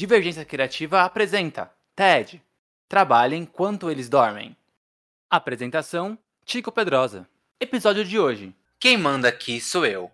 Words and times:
Divergência 0.00 0.46
Criativa 0.46 1.02
apresenta 1.02 1.70
TED. 1.94 2.42
Trabalhe 2.88 3.36
enquanto 3.36 3.90
eles 3.90 4.08
dormem. 4.08 4.56
Apresentação: 5.28 6.16
Tico 6.42 6.72
Pedrosa. 6.72 7.28
Episódio 7.60 8.02
de 8.02 8.18
hoje. 8.18 8.56
Quem 8.78 8.96
manda 8.96 9.28
aqui 9.28 9.60
sou 9.60 9.84
eu. 9.84 10.10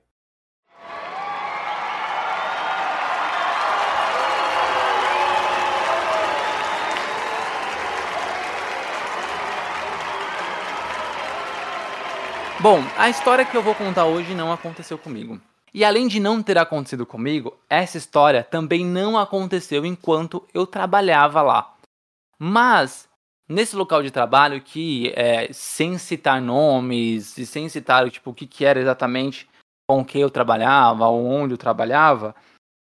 Bom, 12.59 12.83
a 12.99 13.09
história 13.09 13.45
que 13.45 13.57
eu 13.57 13.63
vou 13.63 13.77
contar 13.77 14.07
hoje 14.07 14.35
não 14.35 14.53
aconteceu 14.53 14.99
comigo. 14.99 15.41
E 15.77 15.85
além 15.85 16.09
de 16.09 16.19
não 16.19 16.43
ter 16.43 16.57
acontecido 16.57 17.05
comigo, 17.05 17.55
essa 17.69 17.99
história 17.99 18.43
também 18.43 18.83
não 18.83 19.19
aconteceu 19.19 19.85
enquanto 19.85 20.43
eu 20.55 20.67
trabalhava 20.67 21.43
lá. 21.43 21.77
Mas 22.39 23.07
nesse 23.47 23.77
local 23.77 24.03
de 24.03 24.11
trabalho 24.11 24.63
que, 24.63 25.13
é, 25.15 25.53
sem 25.53 25.99
citar 25.99 26.41
nomes 26.41 27.37
e 27.37 27.45
sem 27.45 27.69
citar 27.69 28.11
tipo, 28.11 28.31
o 28.31 28.35
que, 28.35 28.47
que 28.47 28.65
era 28.65 28.81
exatamente 28.81 29.47
com 29.87 30.03
que 30.03 30.19
eu 30.19 30.31
trabalhava, 30.31 31.09
onde 31.09 31.53
eu 31.53 31.59
trabalhava, 31.59 32.35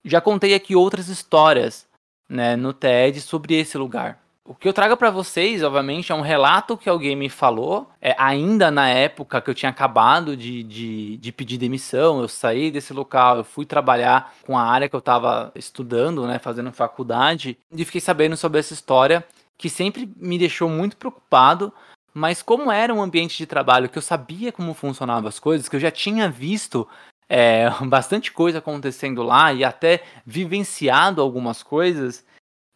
já 0.05 0.21
contei 0.21 0.53
aqui 0.53 0.75
outras 0.75 1.07
histórias 1.07 1.89
né, 2.29 2.55
no 2.55 2.73
TED 2.73 3.21
sobre 3.21 3.55
esse 3.55 3.75
lugar. 3.75 4.21
O 4.49 4.55
que 4.55 4.65
eu 4.65 4.71
trago 4.71 4.95
para 4.95 5.11
vocês, 5.11 5.61
obviamente, 5.61 6.09
é 6.09 6.15
um 6.15 6.21
relato 6.21 6.77
que 6.77 6.87
alguém 6.87 7.17
me 7.17 7.27
falou, 7.27 7.91
é, 8.01 8.15
ainda 8.17 8.71
na 8.71 8.87
época 8.87 9.41
que 9.41 9.49
eu 9.49 9.53
tinha 9.53 9.69
acabado 9.69 10.37
de, 10.37 10.63
de, 10.63 11.17
de, 11.17 11.31
pedir 11.33 11.57
demissão, 11.57 12.21
eu 12.21 12.29
saí 12.29 12.71
desse 12.71 12.93
local, 12.93 13.39
eu 13.39 13.43
fui 13.43 13.65
trabalhar 13.65 14.33
com 14.45 14.57
a 14.57 14.63
área 14.63 14.87
que 14.87 14.95
eu 14.95 14.99
estava 14.99 15.51
estudando, 15.53 16.25
né, 16.25 16.39
fazendo 16.39 16.71
faculdade, 16.71 17.57
e 17.69 17.83
fiquei 17.83 17.99
sabendo 17.99 18.37
sobre 18.37 18.59
essa 18.59 18.73
história 18.73 19.25
que 19.57 19.69
sempre 19.69 20.09
me 20.15 20.39
deixou 20.39 20.69
muito 20.69 20.95
preocupado, 20.95 21.73
mas 22.13 22.41
como 22.41 22.71
era 22.71 22.93
um 22.93 23.01
ambiente 23.01 23.37
de 23.37 23.45
trabalho 23.45 23.89
que 23.89 23.97
eu 23.97 24.01
sabia 24.01 24.53
como 24.53 24.73
funcionavam 24.73 25.27
as 25.27 25.39
coisas, 25.39 25.67
que 25.67 25.75
eu 25.75 25.79
já 25.81 25.91
tinha 25.91 26.29
visto 26.29 26.87
é, 27.27 27.69
bastante 27.85 28.31
coisa 28.31 28.59
acontecendo 28.59 29.23
lá 29.23 29.51
e 29.51 29.65
até 29.65 30.03
vivenciado 30.25 31.21
algumas 31.21 31.61
coisas, 31.61 32.25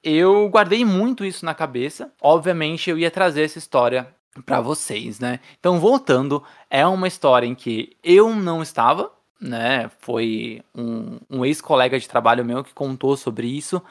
eu 0.03 0.49
guardei 0.49 0.83
muito 0.83 1.23
isso 1.25 1.45
na 1.45 1.53
cabeça. 1.53 2.11
Obviamente, 2.21 2.89
eu 2.89 2.97
ia 2.97 3.11
trazer 3.11 3.43
essa 3.43 3.57
história 3.57 4.13
para 4.45 4.61
vocês, 4.61 5.19
né? 5.19 5.39
Então, 5.59 5.79
voltando, 5.79 6.43
é 6.69 6.85
uma 6.85 7.07
história 7.07 7.45
em 7.45 7.55
que 7.55 7.95
eu 8.03 8.33
não 8.35 8.61
estava, 8.61 9.11
né? 9.39 9.89
Foi 9.99 10.61
um, 10.75 11.19
um 11.29 11.45
ex-colega 11.45 11.99
de 11.99 12.07
trabalho 12.07 12.45
meu 12.45 12.63
que 12.63 12.73
contou 12.73 13.17
sobre 13.17 13.47
isso, 13.47 13.81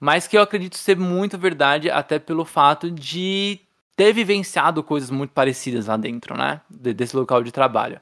mas 0.00 0.26
que 0.26 0.36
eu 0.36 0.42
acredito 0.42 0.76
ser 0.76 0.96
muito 0.96 1.38
verdade, 1.38 1.90
até 1.90 2.18
pelo 2.18 2.44
fato 2.44 2.90
de 2.90 3.60
ter 3.94 4.12
vivenciado 4.12 4.82
coisas 4.82 5.10
muito 5.10 5.30
parecidas 5.30 5.86
lá 5.86 5.96
dentro, 5.96 6.36
né? 6.36 6.60
Desse 6.70 7.16
local 7.16 7.42
de 7.42 7.52
trabalho. 7.52 8.00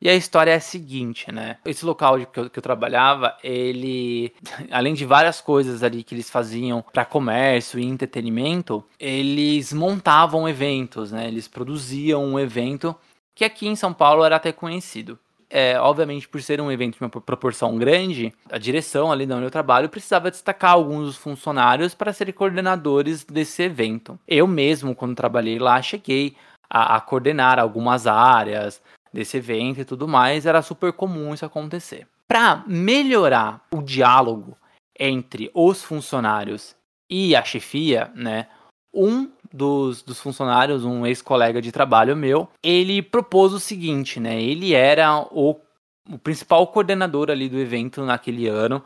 E 0.00 0.08
a 0.08 0.14
história 0.14 0.50
é 0.50 0.56
a 0.56 0.60
seguinte, 0.60 1.32
né? 1.32 1.56
Esse 1.64 1.84
local 1.84 2.18
que 2.26 2.38
eu, 2.38 2.50
que 2.50 2.58
eu 2.58 2.62
trabalhava, 2.62 3.36
ele, 3.42 4.34
além 4.70 4.94
de 4.94 5.04
várias 5.04 5.40
coisas 5.40 5.82
ali 5.82 6.02
que 6.02 6.14
eles 6.14 6.28
faziam 6.28 6.84
para 6.92 7.04
comércio 7.04 7.78
e 7.78 7.84
entretenimento, 7.84 8.84
eles 8.98 9.72
montavam 9.72 10.48
eventos, 10.48 11.12
né? 11.12 11.26
Eles 11.26 11.48
produziam 11.48 12.24
um 12.24 12.38
evento 12.38 12.94
que 13.34 13.44
aqui 13.44 13.66
em 13.66 13.76
São 13.76 13.92
Paulo 13.92 14.24
era 14.24 14.36
até 14.36 14.52
conhecido. 14.52 15.18
É, 15.48 15.78
obviamente, 15.78 16.28
por 16.28 16.42
ser 16.42 16.60
um 16.60 16.72
evento 16.72 16.98
de 16.98 17.00
uma 17.00 17.08
proporção 17.08 17.76
grande, 17.78 18.32
a 18.50 18.58
direção 18.58 19.12
ali 19.12 19.24
onde 19.24 19.44
eu 19.44 19.50
trabalho 19.50 19.88
precisava 19.88 20.30
destacar 20.30 20.72
alguns 20.72 21.06
dos 21.06 21.16
funcionários 21.16 21.94
para 21.94 22.12
serem 22.12 22.34
coordenadores 22.34 23.24
desse 23.24 23.62
evento. 23.62 24.18
Eu 24.26 24.46
mesmo, 24.48 24.94
quando 24.94 25.14
trabalhei 25.14 25.58
lá, 25.58 25.80
cheguei 25.80 26.34
a, 26.68 26.96
a 26.96 27.00
coordenar 27.00 27.60
algumas 27.60 28.06
áreas, 28.06 28.82
desse 29.14 29.36
evento 29.36 29.80
e 29.80 29.84
tudo 29.84 30.08
mais, 30.08 30.44
era 30.44 30.60
super 30.60 30.92
comum 30.92 31.32
isso 31.32 31.46
acontecer. 31.46 32.08
Para 32.26 32.64
melhorar 32.66 33.64
o 33.72 33.80
diálogo 33.80 34.58
entre 34.98 35.48
os 35.54 35.84
funcionários 35.84 36.74
e 37.08 37.36
a 37.36 37.44
chefia, 37.44 38.10
né? 38.16 38.48
Um 38.92 39.30
dos, 39.52 40.02
dos 40.02 40.20
funcionários, 40.20 40.84
um 40.84 41.06
ex-colega 41.06 41.62
de 41.62 41.70
trabalho 41.70 42.16
meu, 42.16 42.48
ele 42.60 43.00
propôs 43.02 43.52
o 43.52 43.60
seguinte, 43.60 44.18
né? 44.18 44.42
Ele 44.42 44.74
era 44.74 45.16
o, 45.30 45.60
o 46.10 46.18
principal 46.18 46.66
coordenador 46.66 47.30
ali 47.30 47.48
do 47.48 47.58
evento 47.58 48.02
naquele 48.04 48.48
ano 48.48 48.82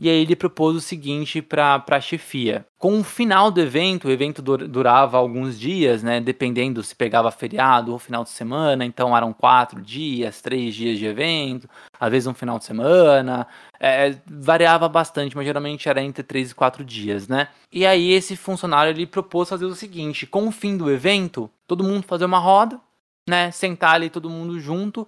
e 0.00 0.08
aí 0.08 0.22
ele 0.22 0.34
propôs 0.34 0.74
o 0.74 0.80
seguinte 0.80 1.42
para 1.42 1.84
a 1.86 2.00
chefia. 2.00 2.64
Com 2.78 3.00
o 3.00 3.04
final 3.04 3.50
do 3.50 3.60
evento, 3.60 4.08
o 4.08 4.10
evento 4.10 4.40
durava 4.40 5.18
alguns 5.18 5.60
dias, 5.60 6.02
né? 6.02 6.20
Dependendo 6.20 6.82
se 6.82 6.96
pegava 6.96 7.30
feriado 7.30 7.92
ou 7.92 7.98
final 7.98 8.24
de 8.24 8.30
semana, 8.30 8.84
então 8.84 9.14
eram 9.14 9.32
quatro 9.32 9.82
dias, 9.82 10.40
três 10.40 10.74
dias 10.74 10.98
de 10.98 11.04
evento, 11.04 11.68
às 12.00 12.10
vezes 12.10 12.26
um 12.26 12.32
final 12.32 12.58
de 12.58 12.64
semana. 12.64 13.46
É, 13.78 14.16
variava 14.26 14.88
bastante, 14.88 15.36
mas 15.36 15.44
geralmente 15.44 15.88
era 15.88 16.02
entre 16.02 16.22
três 16.22 16.50
e 16.50 16.54
quatro 16.54 16.82
dias, 16.82 17.28
né? 17.28 17.48
E 17.70 17.84
aí 17.84 18.10
esse 18.10 18.36
funcionário 18.36 18.90
ele 18.90 19.06
propôs 19.06 19.50
fazer 19.50 19.66
o 19.66 19.74
seguinte: 19.74 20.26
com 20.26 20.48
o 20.48 20.52
fim 20.52 20.78
do 20.78 20.90
evento, 20.90 21.50
todo 21.66 21.84
mundo 21.84 22.04
fazer 22.04 22.24
uma 22.24 22.38
roda, 22.38 22.80
né? 23.28 23.50
Sentar 23.50 23.96
ali 23.96 24.08
todo 24.08 24.30
mundo 24.30 24.58
junto 24.58 25.06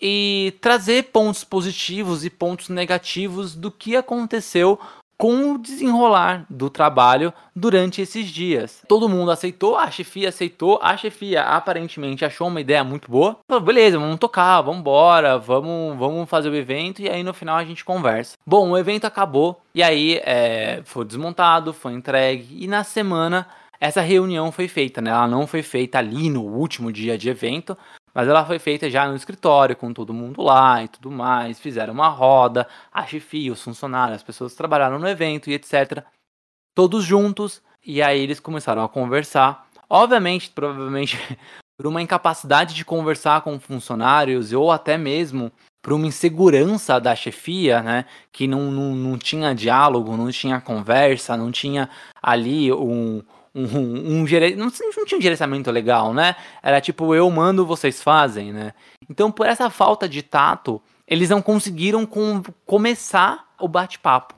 e 0.00 0.54
trazer 0.60 1.04
pontos 1.04 1.44
positivos 1.44 2.24
e 2.24 2.30
pontos 2.30 2.68
negativos 2.68 3.54
do 3.54 3.70
que 3.70 3.96
aconteceu 3.96 4.78
com 5.20 5.52
o 5.52 5.58
desenrolar 5.58 6.46
do 6.48 6.70
trabalho 6.70 7.30
durante 7.54 8.00
esses 8.00 8.26
dias. 8.28 8.82
Todo 8.88 9.06
mundo 9.06 9.30
aceitou, 9.30 9.76
a 9.76 9.90
chefia 9.90 10.30
aceitou, 10.30 10.78
a 10.82 10.96
chefia 10.96 11.42
aparentemente 11.42 12.24
achou 12.24 12.48
uma 12.48 12.62
ideia 12.62 12.82
muito 12.82 13.10
boa. 13.10 13.36
Falou, 13.46 13.62
beleza, 13.62 13.98
vamos 13.98 14.18
tocar, 14.18 14.62
vamos 14.62 14.80
embora, 14.80 15.36
vamos, 15.36 15.98
vamos 15.98 16.26
fazer 16.26 16.48
o 16.48 16.56
evento 16.56 17.02
e 17.02 17.10
aí 17.10 17.22
no 17.22 17.34
final 17.34 17.58
a 17.58 17.64
gente 17.64 17.84
conversa. 17.84 18.34
Bom, 18.46 18.70
o 18.70 18.78
evento 18.78 19.04
acabou 19.04 19.60
e 19.74 19.82
aí 19.82 20.22
é, 20.24 20.80
foi 20.86 21.04
desmontado, 21.04 21.74
foi 21.74 21.92
entregue 21.92 22.56
e 22.58 22.66
na 22.66 22.82
semana 22.82 23.46
essa 23.80 24.02
reunião 24.02 24.52
foi 24.52 24.68
feita, 24.68 25.00
né? 25.00 25.10
Ela 25.10 25.26
não 25.26 25.46
foi 25.46 25.62
feita 25.62 25.98
ali 25.98 26.28
no 26.28 26.42
último 26.42 26.92
dia 26.92 27.16
de 27.16 27.30
evento, 27.30 27.76
mas 28.14 28.28
ela 28.28 28.44
foi 28.44 28.58
feita 28.58 28.90
já 28.90 29.08
no 29.08 29.16
escritório, 29.16 29.76
com 29.76 29.92
todo 29.92 30.14
mundo 30.14 30.42
lá 30.42 30.82
e 30.82 30.88
tudo 30.88 31.10
mais. 31.10 31.60
Fizeram 31.60 31.94
uma 31.94 32.08
roda, 32.08 32.66
a 32.92 33.06
chefia, 33.06 33.52
os 33.52 33.62
funcionários, 33.62 34.16
as 34.16 34.22
pessoas 34.22 34.52
que 34.52 34.58
trabalharam 34.58 34.98
no 34.98 35.08
evento 35.08 35.48
e 35.48 35.54
etc. 35.54 36.04
Todos 36.74 37.04
juntos. 37.04 37.62
E 37.84 38.02
aí 38.02 38.20
eles 38.20 38.40
começaram 38.40 38.82
a 38.82 38.88
conversar. 38.88 39.66
Obviamente, 39.88 40.50
provavelmente, 40.50 41.18
por 41.78 41.86
uma 41.86 42.02
incapacidade 42.02 42.74
de 42.74 42.84
conversar 42.84 43.40
com 43.40 43.58
funcionários 43.58 44.52
ou 44.52 44.70
até 44.70 44.98
mesmo 44.98 45.50
por 45.82 45.94
uma 45.94 46.06
insegurança 46.06 47.00
da 47.00 47.16
chefia, 47.16 47.82
né? 47.82 48.04
Que 48.30 48.46
não, 48.46 48.70
não, 48.70 48.94
não 48.94 49.18
tinha 49.18 49.54
diálogo, 49.54 50.16
não 50.16 50.30
tinha 50.30 50.60
conversa, 50.60 51.36
não 51.36 51.50
tinha 51.50 51.88
ali 52.22 52.72
um. 52.72 53.22
Um, 53.54 53.64
um, 53.64 54.20
um 54.20 54.24
não, 54.56 54.66
não 54.66 55.04
tinha 55.04 55.18
um 55.18 55.20
gerenciamento 55.20 55.70
legal, 55.70 56.14
né? 56.14 56.36
Era 56.62 56.80
tipo, 56.80 57.14
eu 57.14 57.28
mando, 57.30 57.66
vocês 57.66 58.02
fazem, 58.02 58.52
né? 58.52 58.72
Então, 59.08 59.30
por 59.30 59.46
essa 59.46 59.68
falta 59.68 60.08
de 60.08 60.22
tato, 60.22 60.80
eles 61.06 61.30
não 61.30 61.42
conseguiram 61.42 62.06
com, 62.06 62.42
começar 62.64 63.52
o 63.58 63.66
bate-papo. 63.66 64.34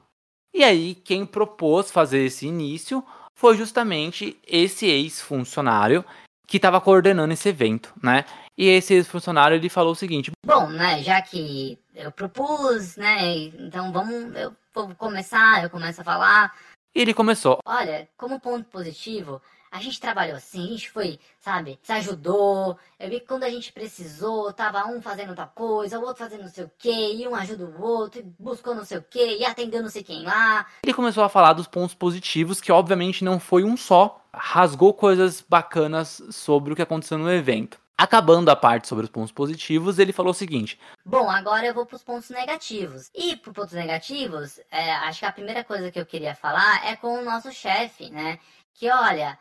E 0.55 0.65
aí, 0.65 0.95
quem 0.95 1.27
propôs 1.27 1.91
fazer 1.91 2.25
esse 2.25 2.47
início 2.47 3.05
foi 3.35 3.57
justamente 3.57 4.39
esse 4.47 4.87
ex-funcionário 4.87 6.05
que 6.47 6.59
estava 6.59 6.81
coordenando 6.81 7.33
esse 7.33 7.49
evento, 7.49 7.93
né? 8.03 8.25
E 8.57 8.67
esse 8.69 8.95
ex-funcionário 8.95 9.57
ele 9.57 9.69
falou 9.69 9.93
o 9.93 9.97
seguinte: 9.97 10.31
Bom, 10.45 10.69
né, 10.69 11.03
já 11.03 11.21
que 11.23 11.79
eu 11.95 12.13
propus, 12.13 12.97
né, 12.97 13.35
então 13.59 13.91
vamos, 13.91 14.37
eu 14.37 14.55
vou 14.75 14.95
começar, 14.95 15.63
eu 15.63 15.71
começo 15.71 16.01
a 16.03 16.05
falar. 16.05 16.55
E 16.95 17.01
ele 17.01 17.15
começou: 17.15 17.59
Olha, 17.65 18.09
como 18.17 18.41
ponto 18.41 18.65
positivo, 18.67 19.41
a 19.73 19.81
gente 19.81 19.99
trabalhou 19.99 20.37
assim, 20.37 20.65
a 20.65 20.73
gente 20.73 20.91
foi, 20.91 21.19
sabe, 21.41 21.79
se 21.83 21.91
ajudou. 21.93 22.77
Eu 23.01 23.09
vi 23.09 23.21
que 23.21 23.27
quando 23.27 23.45
a 23.45 23.49
gente 23.49 23.73
precisou, 23.73 24.53
tava 24.53 24.87
um 24.87 25.01
fazendo 25.01 25.35
tal 25.35 25.51
coisa, 25.55 25.99
o 25.99 26.03
outro 26.03 26.25
fazendo 26.25 26.43
não 26.43 26.51
sei 26.51 26.65
o 26.65 26.71
quê, 26.79 27.15
e 27.15 27.27
um 27.27 27.35
ajuda 27.35 27.65
o 27.65 27.83
outro, 27.83 28.21
e 28.21 28.25
buscou 28.39 28.75
não 28.75 28.85
sei 28.85 28.99
o 28.99 29.05
quê, 29.09 29.39
e 29.41 29.45
atendeu 29.47 29.81
não 29.81 29.89
sei 29.89 30.03
quem 30.03 30.25
lá. 30.25 30.67
Ele 30.85 30.93
começou 30.93 31.25
a 31.25 31.29
falar 31.31 31.55
dos 31.55 31.67
pontos 31.67 31.95
positivos, 31.95 32.61
que 32.61 32.71
obviamente 32.71 33.25
não 33.25 33.41
foi 33.41 33.65
um 33.65 33.75
só. 33.75 34.21
Rasgou 34.35 34.93
coisas 34.93 35.43
bacanas 35.47 36.23
sobre 36.31 36.73
o 36.73 36.77
que 36.77 36.83
aconteceu 36.83 37.17
no 37.17 37.33
evento. 37.33 37.82
Acabando 37.97 38.51
a 38.51 38.57
parte 38.57 38.89
sobre 38.89 39.05
os 39.05 39.11
pontos 39.11 39.33
positivos, 39.33 39.99
ele 39.99 40.13
falou 40.13 40.33
o 40.33 40.35
seguinte: 40.35 40.79
Bom, 41.05 41.31
agora 41.31 41.67
eu 41.67 41.75
vou 41.75 41.87
para 41.87 41.97
os 41.97 42.03
pontos 42.03 42.31
negativos. 42.31 43.11
E 43.15 43.37
para 43.37 43.53
pontos 43.53 43.75
negativos, 43.75 44.59
é, 44.71 44.93
acho 44.93 45.21
que 45.21 45.27
a 45.27 45.33
primeira 45.33 45.63
coisa 45.63 45.91
que 45.91 46.01
eu 46.01 46.07
queria 46.07 46.35
falar 46.35 46.85
é 46.87 46.97
com 46.97 47.19
o 47.19 47.25
nosso 47.25 47.53
chefe, 47.53 48.11
né? 48.11 48.39
Que 48.75 48.91
olha, 48.91 49.39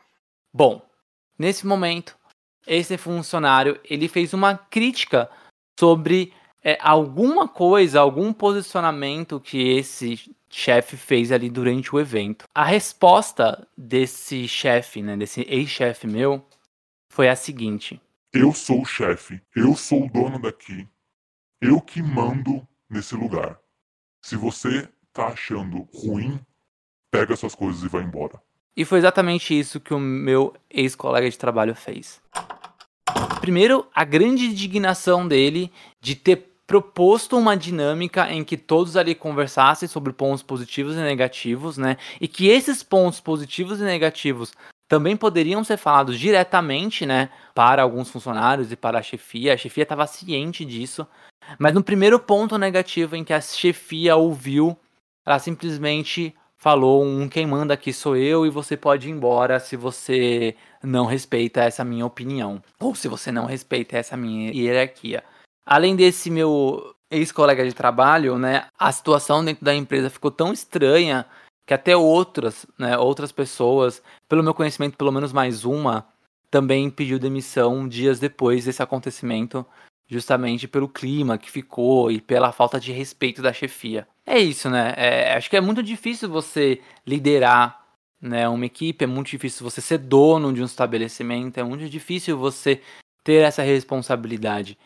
Bom, 0.53 0.81
nesse 1.39 1.65
momento, 1.65 2.18
esse 2.68 2.98
funcionário 2.98 3.80
ele 3.86 4.09
fez 4.09 4.33
uma 4.33 4.57
crítica 4.57 5.30
sobre 5.80 6.33
é, 6.62 6.77
alguma 6.81 7.48
coisa, 7.48 8.01
algum 8.01 8.33
posicionamento 8.33 9.39
que 9.39 9.69
esse 9.77 10.36
chefe 10.50 10.98
fez 10.98 11.31
ali 11.31 11.50
durante 11.50 11.95
o 11.95 12.00
evento. 12.00 12.45
A 12.53 12.65
resposta 12.65 13.65
desse 13.77 14.45
chefe, 14.48 15.01
né, 15.01 15.15
desse 15.15 15.42
ex-chefe 15.50 16.06
meu, 16.06 16.45
foi 17.09 17.30
a 17.30 17.36
seguinte: 17.36 18.00
Eu 18.33 18.53
sou 18.53 18.83
o 18.83 18.85
chefe, 18.85 19.41
eu 19.53 19.75
sou 19.75 20.05
o 20.05 20.09
dono 20.09 20.39
daqui, 20.39 20.87
eu 21.61 21.81
que 21.81 22.01
mando 22.01 22.65
nesse 22.89 23.13
lugar. 23.13 23.59
Se 24.23 24.37
você 24.37 24.87
tá 25.11 25.27
achando 25.27 25.85
ruim, 25.93 26.39
pega 27.11 27.35
suas 27.35 27.53
coisas 27.53 27.83
e 27.83 27.89
vai 27.89 28.03
embora. 28.03 28.41
E 28.73 28.85
foi 28.85 28.99
exatamente 28.99 29.57
isso 29.59 29.81
que 29.81 29.93
o 29.93 29.99
meu 29.99 30.55
ex-colega 30.69 31.29
de 31.29 31.37
trabalho 31.37 31.75
fez. 31.75 32.21
Primeiro, 33.41 33.85
a 33.93 34.05
grande 34.05 34.45
indignação 34.45 35.27
dele 35.27 35.69
de 35.99 36.15
ter 36.15 36.51
proposto 36.65 37.37
uma 37.37 37.57
dinâmica 37.57 38.31
em 38.31 38.45
que 38.45 38.55
todos 38.55 38.95
ali 38.95 39.13
conversassem 39.13 39.89
sobre 39.89 40.13
pontos 40.13 40.41
positivos 40.41 40.95
e 40.95 40.99
negativos, 40.99 41.77
né? 41.77 41.97
E 42.21 42.29
que 42.29 42.47
esses 42.47 42.81
pontos 42.81 43.19
positivos 43.19 43.81
e 43.81 43.83
negativos 43.83 44.53
também 44.91 45.15
poderiam 45.15 45.63
ser 45.63 45.77
falados 45.77 46.19
diretamente, 46.19 47.05
né, 47.05 47.29
para 47.55 47.81
alguns 47.81 48.11
funcionários 48.11 48.73
e 48.73 48.75
para 48.75 48.99
a 48.99 49.01
chefia. 49.01 49.53
A 49.53 49.57
chefia 49.57 49.83
estava 49.83 50.05
ciente 50.05 50.65
disso. 50.65 51.07
Mas 51.57 51.73
no 51.73 51.81
primeiro 51.81 52.19
ponto 52.19 52.57
negativo 52.57 53.15
em 53.15 53.23
que 53.23 53.31
a 53.31 53.39
chefia 53.39 54.17
ouviu, 54.17 54.77
ela 55.25 55.39
simplesmente 55.39 56.35
falou 56.57 57.05
um 57.05 57.29
quem 57.29 57.47
manda 57.47 57.73
aqui 57.73 57.93
sou 57.93 58.17
eu 58.17 58.45
e 58.45 58.49
você 58.49 58.75
pode 58.75 59.07
ir 59.07 59.11
embora 59.11 59.61
se 59.61 59.77
você 59.77 60.57
não 60.83 61.05
respeita 61.05 61.61
essa 61.61 61.85
minha 61.85 62.05
opinião 62.05 62.61
ou 62.77 62.93
se 62.93 63.07
você 63.07 63.31
não 63.31 63.45
respeita 63.45 63.97
essa 63.97 64.17
minha 64.17 64.51
hierarquia. 64.51 65.23
Além 65.65 65.95
desse 65.95 66.29
meu 66.29 66.93
ex-colega 67.09 67.63
de 67.63 67.73
trabalho, 67.73 68.38
né, 68.38 68.65
a 68.77 68.91
situação 68.91 69.43
dentro 69.45 69.63
da 69.63 69.73
empresa 69.73 70.09
ficou 70.09 70.31
tão 70.31 70.51
estranha 70.51 71.25
que 71.71 71.75
até 71.75 71.95
outras, 71.95 72.65
né, 72.77 72.97
outras 72.97 73.31
pessoas, 73.31 74.03
pelo 74.27 74.44
meu 74.44 74.53
conhecimento, 74.53 74.97
pelo 74.97 75.09
menos 75.09 75.31
mais 75.31 75.63
uma, 75.63 76.06
também 76.50 76.89
pediu 76.89 77.18
demissão 77.18 77.88
dias 77.88 78.19
depois 78.19 78.65
desse 78.65 78.83
acontecimento, 78.83 79.65
justamente 80.06 80.68
pelo 80.68 80.89
clima 80.89 81.38
que 81.38 81.50
ficou 81.50 82.12
e 82.12 82.19
pela 82.19 82.51
falta 82.51 82.77
de 82.77 82.91
respeito 82.91 83.41
da 83.41 83.53
chefia. 83.53 84.06
É 84.25 84.38
isso, 84.38 84.69
né? 84.69 84.94
É, 84.97 85.33
acho 85.33 85.50
que 85.50 85.56
é 85.56 85.62
muito 85.62 85.81
difícil 85.81 86.27
você 86.27 86.81
liderar 87.07 87.85
né, 88.19 88.50
uma 88.50 88.65
equipe, 88.65 89.06
é 89.06 89.07
muito 89.07 89.29
difícil 89.29 89.63
você 89.63 89.79
ser 89.79 90.00
dono 90.00 90.51
de 90.51 90.62
um 90.62 90.65
estabelecimento, 90.65 91.57
é 91.57 91.63
muito 91.63 91.88
difícil 91.88 92.38
você 92.38 92.81
ter 93.24 93.44
essa 93.45 93.63
responsabilidade. 93.63 94.77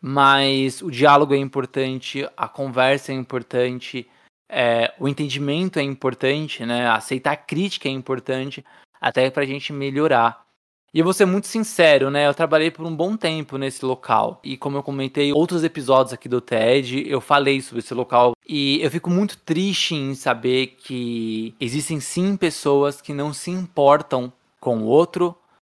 Mas 0.00 0.82
o 0.82 0.90
diálogo 0.90 1.34
é 1.34 1.38
importante, 1.38 2.28
a 2.36 2.48
conversa 2.48 3.12
é 3.12 3.14
importante, 3.14 4.08
é, 4.52 4.92
o 5.00 5.08
entendimento 5.08 5.78
é 5.78 5.82
importante, 5.82 6.66
né? 6.66 6.86
Aceitar 6.90 7.36
crítica 7.36 7.88
é 7.88 7.92
importante, 7.92 8.62
até 9.00 9.30
para 9.30 9.44
a 9.44 9.46
gente 9.46 9.72
melhorar. 9.72 10.44
E 10.92 10.98
eu 10.98 11.04
vou 11.04 11.14
ser 11.14 11.24
muito 11.24 11.46
sincero, 11.46 12.10
né? 12.10 12.26
Eu 12.26 12.34
trabalhei 12.34 12.70
por 12.70 12.84
um 12.84 12.94
bom 12.94 13.16
tempo 13.16 13.56
nesse 13.56 13.82
local. 13.82 14.38
E 14.44 14.58
como 14.58 14.76
eu 14.76 14.82
comentei 14.82 15.32
outros 15.32 15.64
episódios 15.64 16.12
aqui 16.12 16.28
do 16.28 16.38
TED, 16.38 17.08
eu 17.08 17.18
falei 17.18 17.62
sobre 17.62 17.78
esse 17.78 17.94
local. 17.94 18.34
E 18.46 18.78
eu 18.82 18.90
fico 18.90 19.08
muito 19.08 19.38
triste 19.38 19.94
em 19.94 20.14
saber 20.14 20.76
que 20.78 21.54
existem 21.58 21.98
sim 21.98 22.36
pessoas 22.36 23.00
que 23.00 23.14
não 23.14 23.32
se 23.32 23.50
importam 23.50 24.30
com 24.60 24.80
o 24.80 24.84
outro, 24.84 25.34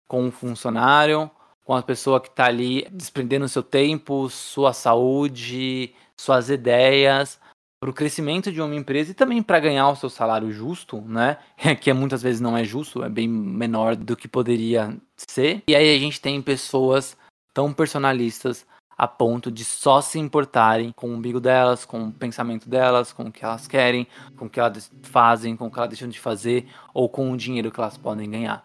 com 0.07 0.27
o 0.27 0.31
funcionário, 0.31 1.29
com 1.63 1.75
a 1.75 1.83
pessoa 1.83 2.19
que 2.19 2.29
está 2.29 2.45
ali 2.45 2.87
desprendendo 2.91 3.47
seu 3.47 3.61
tempo, 3.61 4.27
sua 4.31 4.73
saúde, 4.73 5.93
suas 6.17 6.49
ideias 6.49 7.39
para 7.83 7.89
o 7.89 7.93
crescimento 7.93 8.49
de 8.49 8.61
uma 8.61 8.73
empresa 8.73 9.11
e 9.11 9.13
também 9.13 9.43
para 9.43 9.59
ganhar 9.59 9.89
o 9.89 9.95
seu 9.97 10.09
salário 10.09 10.49
justo, 10.53 11.01
né? 11.01 11.35
que 11.81 11.91
muitas 11.91 12.21
vezes 12.21 12.39
não 12.39 12.55
é 12.55 12.63
justo, 12.63 13.03
é 13.03 13.09
bem 13.09 13.27
menor 13.27 13.97
do 13.97 14.15
que 14.15 14.25
poderia 14.25 14.97
ser. 15.17 15.61
E 15.67 15.75
aí 15.75 15.93
a 15.93 15.99
gente 15.99 16.21
tem 16.21 16.41
pessoas 16.41 17.17
tão 17.53 17.73
personalistas 17.73 18.65
a 18.97 19.05
ponto 19.05 19.51
de 19.51 19.65
só 19.65 19.99
se 19.99 20.17
importarem 20.17 20.93
com 20.95 21.09
o 21.09 21.13
umbigo 21.13 21.41
delas, 21.41 21.83
com 21.83 22.05
o 22.05 22.11
pensamento 22.13 22.69
delas, 22.69 23.11
com 23.11 23.23
o 23.23 23.31
que 23.33 23.43
elas 23.43 23.67
querem, 23.67 24.07
com 24.37 24.45
o 24.45 24.49
que 24.49 24.61
elas 24.61 24.89
fazem, 25.01 25.57
com 25.57 25.65
o 25.65 25.69
que 25.69 25.77
elas 25.77 25.89
deixam 25.89 26.07
de 26.07 26.21
fazer 26.21 26.65
ou 26.93 27.09
com 27.09 27.33
o 27.33 27.35
dinheiro 27.35 27.69
que 27.69 27.81
elas 27.81 27.97
podem 27.97 28.31
ganhar. 28.31 28.63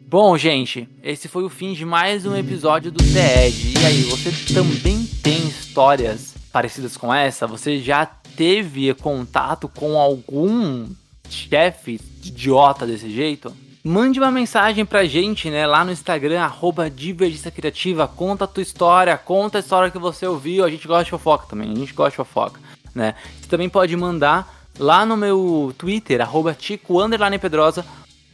Bom, 0.00 0.38
gente, 0.38 0.88
esse 1.02 1.26
foi 1.26 1.42
o 1.42 1.48
fim 1.48 1.72
de 1.72 1.84
mais 1.84 2.24
um 2.24 2.36
episódio 2.36 2.92
do 2.92 3.02
TED. 3.02 3.74
E 3.76 3.84
aí, 3.84 4.02
você 4.04 4.54
também 4.54 5.04
tem 5.20 5.48
histórias 5.48 6.35
parecidas 6.56 6.96
com 6.96 7.12
essa? 7.12 7.46
Você 7.46 7.80
já 7.80 8.06
teve 8.06 8.94
contato 8.94 9.68
com 9.68 9.98
algum 9.98 10.88
chefe 11.28 12.00
idiota 12.24 12.86
desse 12.86 13.10
jeito? 13.10 13.54
Mande 13.84 14.18
uma 14.18 14.30
mensagem 14.30 14.86
pra 14.86 15.04
gente, 15.04 15.50
né, 15.50 15.66
lá 15.66 15.84
no 15.84 15.92
Instagram, 15.92 16.40
arroba 16.40 16.88
Divergência 16.88 17.50
Criativa, 17.50 18.08
conta 18.08 18.44
a 18.44 18.46
tua 18.46 18.62
história, 18.62 19.18
conta 19.18 19.58
a 19.58 19.60
história 19.60 19.90
que 19.90 19.98
você 19.98 20.26
ouviu, 20.26 20.64
a 20.64 20.70
gente 20.70 20.88
gosta 20.88 21.04
de 21.04 21.10
fofoca 21.10 21.46
também, 21.46 21.70
a 21.70 21.74
gente 21.74 21.92
gosta 21.92 22.12
de 22.12 22.16
fofoca, 22.16 22.58
né. 22.94 23.14
Você 23.38 23.48
também 23.48 23.68
pode 23.68 23.94
mandar 23.94 24.66
lá 24.78 25.04
no 25.04 25.14
meu 25.14 25.74
Twitter, 25.76 26.22
arroba 26.22 26.54
Tico 26.54 27.06
Pedrosa, 27.38 27.84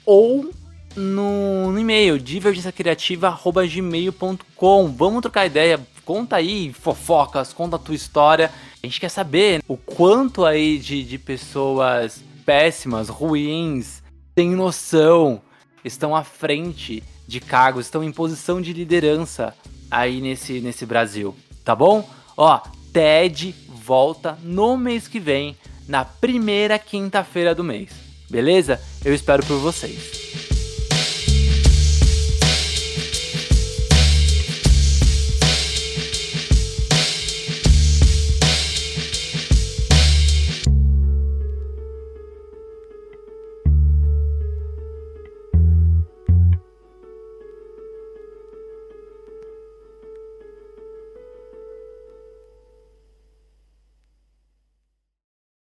ou 0.07 0.49
no, 0.95 1.73
no 1.73 1.79
e-mail, 1.79 2.21
divergenciacriativa.gmail.com. 2.21 4.93
Vamos 4.93 5.23
trocar 5.23 5.47
ideia, 5.47 5.81
Conta 6.05 6.37
aí 6.37 6.73
fofocas, 6.73 7.53
conta 7.53 7.77
a 7.77 7.79
tua 7.79 7.95
história. 7.95 8.51
A 8.83 8.87
gente 8.87 9.01
quer 9.01 9.09
saber 9.09 9.63
o 9.69 9.77
quanto 9.77 10.45
aí 10.45 10.79
de, 10.79 11.05
de 11.05 11.19
pessoas 11.19 12.23
péssimas, 12.45 13.09
ruins, 13.09 14.03
sem 14.37 14.51
noção, 14.51 15.41
estão 15.85 16.15
à 16.17 16.25
frente 16.25 17.03
de 17.27 17.41
cargos, 17.41 17.87
estão 17.87 18.03
em 18.03 18.13
posição 18.13 18.61
de 18.61 18.73
liderança 18.73 19.55
aí 19.91 20.21
nesse, 20.21 20.61
nesse 20.61 20.85
Brasil, 20.87 21.35
tá 21.65 21.75
bom? 21.75 22.09
Ó, 22.37 22.61
TED 22.93 23.55
volta 23.69 24.39
no 24.43 24.77
mês 24.77 25.07
que 25.07 25.21
vem, 25.21 25.57
na 25.87 26.05
primeira 26.05 26.79
quinta-feira 26.79 27.55
do 27.55 27.63
mês, 27.63 27.91
beleza? 28.31 28.81
Eu 29.05 29.15
espero 29.15 29.45
por 29.45 29.59
vocês. 29.59 30.22